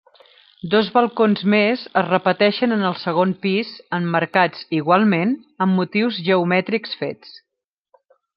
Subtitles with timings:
[0.69, 7.39] Dos balcons més es repeteixen en el segon pis, emmarcats, igualment, amb motius geomètrics fets.